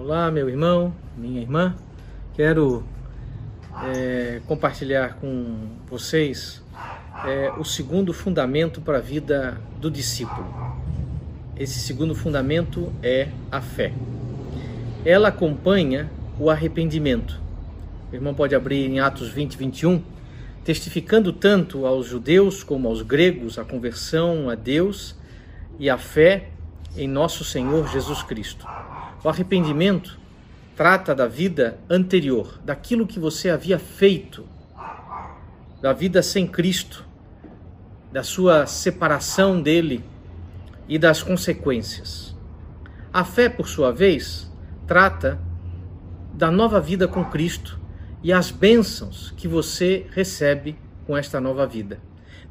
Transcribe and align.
Olá, 0.00 0.30
meu 0.30 0.48
irmão, 0.48 0.94
minha 1.16 1.40
irmã. 1.40 1.74
Quero 2.36 2.84
é, 3.82 4.40
compartilhar 4.46 5.14
com 5.14 5.70
vocês 5.90 6.62
é, 7.26 7.50
o 7.58 7.64
segundo 7.64 8.12
fundamento 8.12 8.80
para 8.80 8.98
a 8.98 9.00
vida 9.00 9.60
do 9.80 9.90
discípulo. 9.90 10.46
Esse 11.56 11.80
segundo 11.80 12.14
fundamento 12.14 12.92
é 13.02 13.30
a 13.50 13.60
fé. 13.60 13.92
Ela 15.04 15.30
acompanha 15.30 16.08
o 16.38 16.48
arrependimento. 16.48 17.40
O 18.12 18.14
irmão 18.14 18.34
pode 18.34 18.54
abrir 18.54 18.88
em 18.88 19.00
Atos 19.00 19.28
20, 19.30 19.58
21, 19.58 20.00
testificando 20.64 21.32
tanto 21.32 21.86
aos 21.86 22.06
judeus 22.06 22.62
como 22.62 22.86
aos 22.86 23.02
gregos 23.02 23.58
a 23.58 23.64
conversão 23.64 24.48
a 24.48 24.54
Deus 24.54 25.16
e 25.76 25.90
a 25.90 25.98
fé 25.98 26.50
em 26.96 27.08
nosso 27.08 27.42
Senhor 27.42 27.88
Jesus 27.88 28.22
Cristo. 28.22 28.64
O 29.22 29.28
arrependimento 29.28 30.18
trata 30.76 31.12
da 31.12 31.26
vida 31.26 31.78
anterior, 31.90 32.60
daquilo 32.64 33.06
que 33.06 33.18
você 33.18 33.50
havia 33.50 33.78
feito, 33.78 34.46
da 35.82 35.92
vida 35.92 36.22
sem 36.22 36.46
Cristo, 36.46 37.04
da 38.12 38.22
sua 38.22 38.66
separação 38.66 39.60
dele 39.60 40.04
e 40.88 40.98
das 40.98 41.22
consequências. 41.22 42.36
A 43.12 43.24
fé, 43.24 43.48
por 43.48 43.68
sua 43.68 43.92
vez, 43.92 44.50
trata 44.86 45.40
da 46.32 46.50
nova 46.50 46.80
vida 46.80 47.08
com 47.08 47.24
Cristo 47.24 47.78
e 48.22 48.32
as 48.32 48.50
bênçãos 48.52 49.32
que 49.36 49.48
você 49.48 50.06
recebe 50.12 50.78
com 51.06 51.16
esta 51.16 51.40
nova 51.40 51.66
vida. 51.66 52.00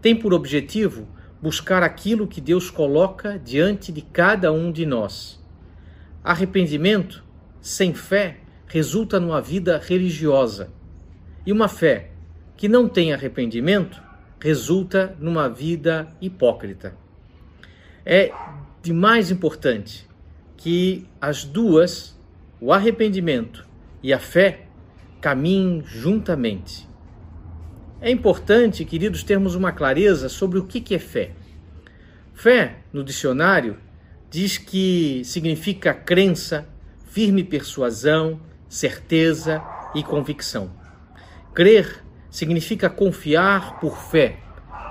Tem 0.01 0.13
por 0.13 0.33
objetivo 0.33 1.07
buscar 1.41 1.81
aquilo 1.81 2.27
que 2.27 2.41
Deus 2.41 2.69
coloca 2.69 3.39
diante 3.39 3.91
de 3.91 4.01
cada 4.01 4.51
um 4.51 4.71
de 4.71 4.85
nós. 4.85 5.36
Arrependimento 6.27 7.23
sem 7.61 7.93
fé 7.93 8.39
resulta 8.67 9.17
numa 9.17 9.41
vida 9.41 9.77
religiosa. 9.81 10.69
E 11.45 11.53
uma 11.53 11.69
fé 11.69 12.11
que 12.57 12.67
não 12.67 12.89
tem 12.89 13.13
arrependimento 13.13 14.03
resulta 14.37 15.15
numa 15.21 15.47
vida 15.47 16.05
hipócrita. 16.19 16.97
É 18.05 18.33
de 18.81 18.91
mais 18.91 19.31
importante 19.31 20.05
que 20.57 21.07
as 21.21 21.45
duas, 21.45 22.13
o 22.59 22.73
arrependimento 22.73 23.65
e 24.03 24.11
a 24.11 24.19
fé, 24.19 24.65
caminhem 25.21 25.81
juntamente. 25.85 26.89
É 28.01 28.11
importante, 28.11 28.83
queridos, 28.83 29.23
termos 29.23 29.55
uma 29.55 29.71
clareza 29.71 30.27
sobre 30.27 30.59
o 30.59 30.65
que 30.65 30.93
é 30.93 30.99
fé. 30.99 31.31
Fé, 32.33 32.79
no 32.91 33.01
dicionário, 33.01 33.77
diz 34.29 34.57
que 34.57 35.21
significa 35.23 35.93
crença, 35.93 36.67
firme 37.09 37.43
persuasão, 37.43 38.39
certeza 38.67 39.63
e 39.95 40.03
convicção. 40.03 40.71
Crer 41.53 42.03
significa 42.29 42.89
confiar 42.89 43.79
por 43.79 43.97
fé, 43.97 44.39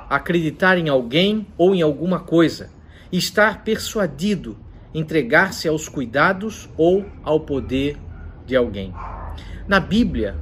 acreditar 0.08 0.78
em 0.78 0.88
alguém 0.88 1.46
ou 1.56 1.74
em 1.74 1.82
alguma 1.82 2.20
coisa, 2.20 2.70
estar 3.12 3.62
persuadido, 3.62 4.56
entregar-se 4.94 5.68
aos 5.68 5.88
cuidados 5.88 6.68
ou 6.76 7.04
ao 7.22 7.40
poder 7.40 7.98
de 8.46 8.56
alguém. 8.56 8.92
Na 9.68 9.78
Bíblia, 9.78 10.36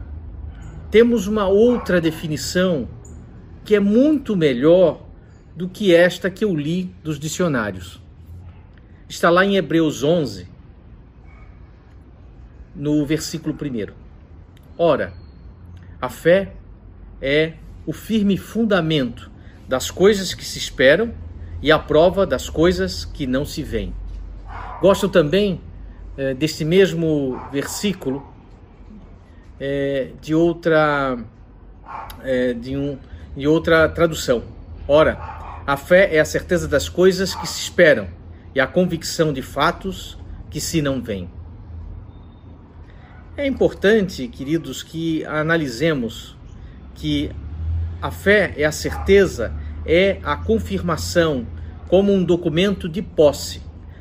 temos 0.91 1.27
uma 1.27 1.49
outra 1.49 2.01
definição 2.01 2.89
que 3.65 3.75
é 3.75 3.81
muito 3.81 4.37
melhor 4.37 5.05
do 5.57 5.69
que 5.69 5.95
esta 5.95 6.31
que 6.31 6.45
eu 6.45 6.55
li 6.55 6.95
dos 7.03 7.19
dicionários. 7.19 8.04
Está 9.09 9.29
lá 9.29 9.45
em 9.45 9.57
Hebreus 9.57 10.03
11, 10.03 10.49
no 12.75 13.05
versículo 13.05 13.55
1. 13.55 13.93
Ora, 14.79 15.13
a 16.01 16.09
fé 16.09 16.55
é 17.21 17.53
o 17.87 17.93
firme 17.93 18.39
fundamento 18.39 19.31
das 19.69 19.91
coisas 19.91 20.33
que 20.33 20.45
se 20.45 20.59
esperam 20.59 21.13
e 21.61 21.71
a 21.71 21.79
prova 21.79 22.27
das 22.27 22.49
coisas 22.49 23.05
que 23.05 23.27
não 23.27 23.45
se 23.45 23.63
veem. 23.63 23.95
Gosto 24.81 25.09
também 25.09 25.61
eh, 26.17 26.33
deste 26.33 26.65
mesmo 26.65 27.39
versículo 27.53 28.27
é, 29.61 30.13
de 30.21 30.35
outra 30.35 31.19
é, 32.23 32.55
de, 32.55 32.75
um, 32.75 32.99
de 33.37 33.47
outra 33.47 33.87
tradução. 33.89 34.43
Ora, 34.89 35.19
a 35.67 35.77
fé 35.77 36.15
é 36.15 36.21
a 36.21 36.25
certeza 36.25 36.67
das 36.67 36.89
coisas 36.89 37.35
que 37.35 37.47
se 37.47 37.61
esperam 37.61 38.24
e 38.55 38.61
a 38.61 38.67
convicção 38.67 39.33
de 39.33 39.43
fatos 39.43 40.19
que 40.51 40.61
se 40.61 40.81
não 40.81 41.03
veem. 41.03 41.31
É 43.37 43.47
importante, 43.47 44.29
queridos, 44.29 44.83
que 44.83 45.25
analisemos 45.25 46.37
que 46.95 47.33
a 48.01 48.11
fé 48.11 48.55
é 48.57 48.65
a 48.65 48.71
certeza, 48.71 49.53
é 49.85 50.21
a 50.23 50.37
confirmação 50.37 51.47
como 51.89 52.13
um 52.13 52.23
documento 52.23 52.89
de 52.89 53.03
posse 53.03 53.61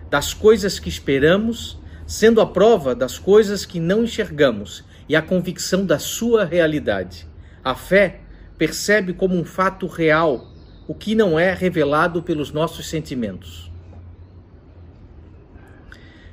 das 0.09 0.31
coisas 0.31 0.77
que 0.77 0.87
esperamos, 0.87 1.79
sendo 2.05 2.39
a 2.39 2.45
prova 2.45 2.93
das 2.93 3.17
coisas 3.17 3.65
que 3.65 3.79
não 3.79 4.03
enxergamos 4.03 4.83
e 5.09 5.15
a 5.15 5.21
convicção 5.21 5.83
da 5.83 5.97
sua 5.97 6.45
realidade. 6.45 7.27
A 7.63 7.73
fé 7.73 8.21
percebe 8.55 9.13
como 9.13 9.35
um 9.35 9.43
fato 9.43 9.87
real 9.87 10.53
o 10.87 10.93
que 10.93 11.15
não 11.15 11.39
é 11.39 11.53
revelado 11.53 12.21
pelos 12.21 12.51
nossos 12.51 12.87
sentimentos. 12.87 13.72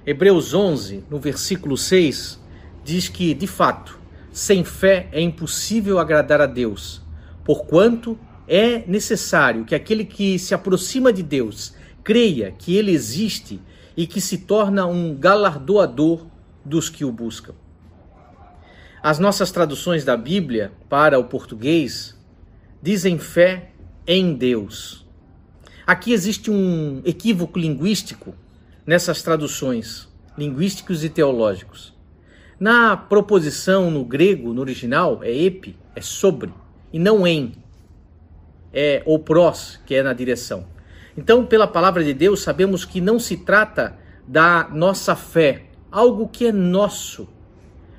Hebreus 0.06 0.55
11, 0.55 1.05
no 1.11 1.19
versículo 1.19 1.77
6, 1.77 2.41
diz 2.83 3.06
que, 3.09 3.34
de 3.34 3.47
fato, 3.47 3.99
sem 4.33 4.65
fé 4.65 5.09
é 5.12 5.21
impossível 5.21 5.99
agradar 5.99 6.41
a 6.41 6.47
Deus, 6.47 7.03
porquanto 7.44 8.19
é 8.49 8.83
necessário 8.87 9.66
que 9.66 9.75
aquele 9.75 10.06
que 10.06 10.39
se 10.39 10.55
aproxima 10.55 11.12
de 11.12 11.22
Deus 11.22 11.75
creia 12.03 12.50
que 12.50 12.77
ele 12.77 12.93
existe 12.93 13.60
e 13.94 14.06
que 14.06 14.22
se 14.22 14.39
torna 14.39 14.87
um 14.87 15.15
galardoador 15.15 16.27
dos 16.65 16.89
que 16.89 17.05
o 17.05 17.12
buscam. 17.12 17.55
As 19.03 19.19
nossas 19.19 19.50
traduções 19.53 20.03
da 20.03 20.16
Bíblia 20.16 20.72
para 20.89 21.19
o 21.19 21.25
português 21.25 22.16
dizem 22.83 23.19
fé 23.19 23.72
em 24.06 24.33
Deus. 24.33 25.06
Aqui 25.87 26.15
existe 26.15 26.50
um 26.50 27.03
equívoco 27.05 27.59
linguístico 27.59 28.34
nessas 28.87 29.23
traduções, 29.23 30.09
linguísticos 30.37 31.05
e 31.05 31.09
teológicos. 31.09 31.95
Na 32.59 32.97
proposição 32.97 33.91
no 33.91 34.05
grego, 34.05 34.53
no 34.53 34.61
original, 34.61 35.21
é 35.23 35.35
epi, 35.35 35.77
é 35.95 36.01
sobre, 36.01 36.53
e 36.93 36.99
não 36.99 37.27
em, 37.27 37.55
é 38.73 39.03
o 39.07 39.19
prós, 39.19 39.81
que 39.87 39.95
é 39.95 40.03
na 40.03 40.13
direção. 40.13 40.67
Então, 41.17 41.45
pela 41.45 41.67
palavra 41.67 42.05
de 42.05 42.15
Deus, 42.15 42.41
sabemos 42.41 42.85
que 42.85 43.01
não 43.01 43.19
se 43.19 43.37
trata 43.39 43.99
da 44.27 44.69
nossa 44.73 45.17
fé, 45.17 45.65
algo 45.91 46.29
que 46.29 46.47
é 46.47 46.53
nosso, 46.53 47.29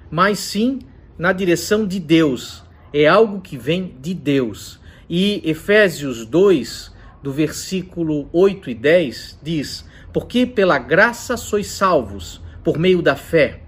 mas 0.10 0.40
sim 0.40 0.80
na 1.18 1.34
direção 1.34 1.86
de 1.86 2.00
Deus. 2.00 2.64
É 2.94 3.08
algo 3.08 3.42
que 3.42 3.58
vem 3.58 3.96
de 4.02 4.14
Deus. 4.14 4.80
E 5.10 5.42
Efésios 5.44 6.26
2, 6.26 6.92
do 7.22 7.32
versículo 7.32 8.30
8 8.34 8.70
e 8.70 8.76
10, 8.76 9.40
diz: 9.42 9.86
Porque 10.14 10.46
pela 10.46 10.78
graça 10.78 11.38
sois 11.38 11.68
salvos, 11.68 12.42
por 12.64 12.78
meio 12.78 13.02
da 13.02 13.16
fé. 13.16 13.62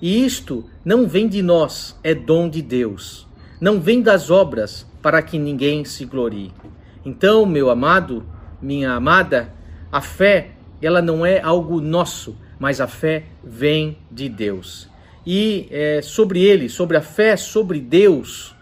E 0.00 0.24
isto 0.24 0.64
não 0.84 1.06
vem 1.06 1.28
de 1.28 1.42
nós, 1.42 1.98
é 2.02 2.14
dom 2.14 2.48
de 2.48 2.62
Deus. 2.62 3.26
Não 3.60 3.80
vem 3.80 4.02
das 4.02 4.30
obras, 4.30 4.86
para 5.02 5.22
que 5.22 5.38
ninguém 5.38 5.84
se 5.84 6.04
glorie. 6.04 6.52
Então, 7.04 7.44
meu 7.46 7.70
amado, 7.70 8.24
minha 8.60 8.92
amada, 8.92 9.52
a 9.90 10.00
fé, 10.00 10.52
ela 10.80 11.02
não 11.02 11.24
é 11.24 11.40
algo 11.40 11.80
nosso, 11.80 12.36
mas 12.58 12.80
a 12.80 12.86
fé 12.86 13.24
vem 13.42 13.98
de 14.10 14.28
Deus 14.28 14.90
e 15.26 15.68
é, 15.70 16.00
sobre 16.02 16.42
ele, 16.42 16.68
sobre 16.68 16.96
a 16.96 17.02
fé, 17.02 17.36
sobre 17.36 17.80
Deus, 17.80 18.54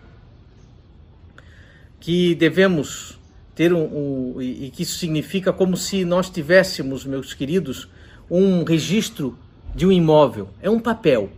que 2.00 2.34
devemos 2.34 3.17
ter 3.58 3.72
um, 3.72 4.36
um, 4.36 4.40
e 4.40 4.70
que 4.70 4.84
isso 4.84 4.96
significa 4.98 5.52
como 5.52 5.76
se 5.76 6.04
nós 6.04 6.30
tivéssemos, 6.30 7.04
meus 7.04 7.34
queridos, 7.34 7.88
um 8.30 8.62
registro 8.62 9.36
de 9.74 9.84
um 9.84 9.90
imóvel. 9.90 10.50
É 10.62 10.70
um 10.70 10.78
papel. 10.78 11.28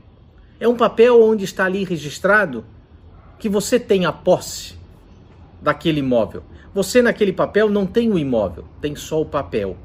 É 0.60 0.68
um 0.68 0.76
papel 0.76 1.18
onde 1.18 1.46
está 1.46 1.64
ali 1.64 1.82
registrado 1.82 2.62
que 3.38 3.48
você 3.48 3.80
tem 3.80 4.04
a 4.04 4.12
posse 4.12 4.74
daquele 5.62 6.00
imóvel. 6.00 6.42
Você 6.74 7.00
naquele 7.00 7.32
papel 7.32 7.70
não 7.70 7.86
tem 7.86 8.12
o 8.12 8.18
imóvel, 8.18 8.66
tem 8.82 8.94
só 8.94 9.22
o 9.22 9.24
papel. 9.24 9.78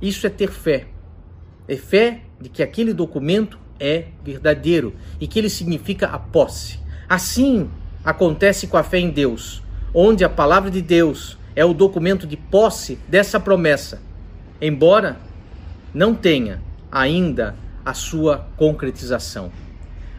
Isso 0.00 0.28
é 0.28 0.30
ter 0.30 0.52
fé. 0.52 0.86
É 1.66 1.74
fé 1.74 2.20
de 2.40 2.50
que 2.50 2.62
aquele 2.62 2.94
documento 2.94 3.58
é 3.80 4.06
verdadeiro 4.24 4.94
e 5.20 5.26
que 5.26 5.40
ele 5.40 5.50
significa 5.50 6.06
a 6.06 6.20
posse. 6.20 6.78
Assim 7.08 7.68
acontece 8.04 8.68
com 8.68 8.76
a 8.76 8.84
fé 8.84 9.00
em 9.00 9.10
Deus, 9.10 9.61
onde 9.94 10.24
a 10.24 10.28
palavra 10.28 10.70
de 10.70 10.80
Deus 10.80 11.38
é 11.54 11.64
o 11.64 11.74
documento 11.74 12.26
de 12.26 12.36
posse 12.36 12.98
dessa 13.08 13.38
promessa, 13.38 14.00
embora 14.60 15.18
não 15.92 16.14
tenha 16.14 16.62
ainda 16.90 17.54
a 17.84 17.94
sua 17.94 18.46
concretização. 18.56 19.52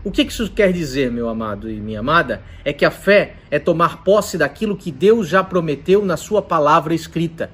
O 0.03 0.11
que 0.11 0.21
isso 0.21 0.51
quer 0.51 0.73
dizer, 0.73 1.09
meu 1.09 1.29
amado 1.29 1.71
e 1.71 1.79
minha 1.79 2.01
amada? 2.01 2.41
É 2.65 2.73
que 2.73 2.83
a 2.83 2.91
fé 2.91 3.35
é 3.49 3.57
tomar 3.57 4.03
posse 4.03 4.37
daquilo 4.37 4.75
que 4.75 4.91
Deus 4.91 5.29
já 5.29 5.41
prometeu 5.41 6.05
na 6.05 6.17
sua 6.17 6.41
palavra 6.41 6.93
escrita 6.93 7.49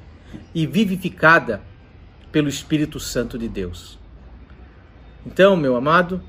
e 0.53 0.65
vivificada 0.65 1.61
pelo 2.31 2.49
Espírito 2.49 2.99
Santo 2.99 3.37
de 3.37 3.47
Deus. 3.47 3.99
Então, 5.25 5.55
meu 5.55 5.75
amado, 5.75 6.23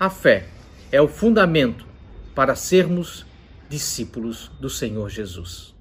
a 0.00 0.08
fé 0.08 0.46
é 0.90 1.00
o 1.00 1.08
fundamento 1.08 1.86
para 2.34 2.54
sermos 2.54 3.25
discípulos 3.68 4.50
do 4.60 4.70
Senhor 4.70 5.08
Jesus. 5.08 5.75